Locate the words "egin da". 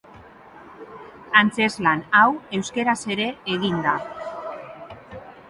3.59-3.95